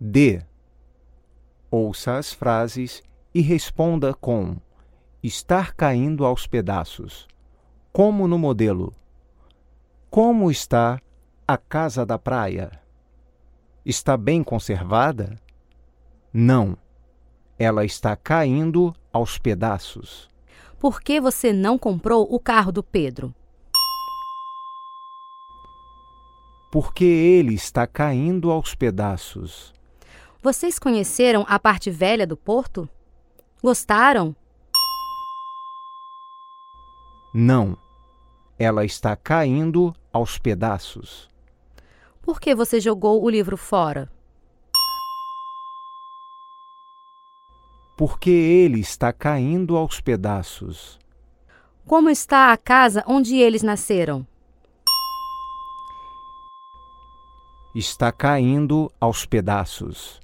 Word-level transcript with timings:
D. 0.00 0.40
Ouça 1.68 2.18
as 2.18 2.32
frases 2.32 3.02
e 3.34 3.40
responda 3.40 4.14
com 4.14 4.56
estar 5.20 5.74
caindo 5.74 6.24
aos 6.24 6.46
pedaços, 6.46 7.26
como 7.92 8.28
no 8.28 8.38
modelo. 8.38 8.94
Como 10.08 10.52
está 10.52 11.00
a 11.46 11.56
casa 11.56 12.06
da 12.06 12.16
praia? 12.16 12.80
Está 13.84 14.16
bem 14.16 14.44
conservada? 14.44 15.36
Não. 16.32 16.78
Ela 17.58 17.84
está 17.84 18.14
caindo 18.14 18.94
aos 19.12 19.36
pedaços. 19.36 20.28
Por 20.78 21.02
que 21.02 21.20
você 21.20 21.52
não 21.52 21.76
comprou 21.76 22.24
o 22.32 22.38
carro 22.38 22.70
do 22.70 22.84
Pedro? 22.84 23.34
Porque 26.70 27.04
ele 27.04 27.54
está 27.54 27.84
caindo 27.84 28.52
aos 28.52 28.76
pedaços. 28.76 29.76
Vocês 30.40 30.78
conheceram 30.78 31.44
a 31.48 31.58
parte 31.58 31.90
velha 31.90 32.24
do 32.24 32.36
porto? 32.36 32.88
Gostaram? 33.60 34.36
Não. 37.34 37.76
Ela 38.56 38.84
está 38.84 39.16
caindo 39.16 39.92
aos 40.12 40.38
pedaços. 40.38 41.28
Por 42.22 42.40
que 42.40 42.54
você 42.54 42.80
jogou 42.80 43.22
o 43.22 43.28
livro 43.28 43.56
fora? 43.56 44.10
Porque 47.96 48.30
ele 48.30 48.78
está 48.78 49.12
caindo 49.12 49.76
aos 49.76 50.00
pedaços. 50.00 51.00
Como 51.84 52.08
está 52.08 52.52
a 52.52 52.56
casa 52.56 53.02
onde 53.08 53.36
eles 53.36 53.64
nasceram? 53.64 54.24
Está 57.74 58.12
caindo 58.12 58.92
aos 59.00 59.26
pedaços. 59.26 60.20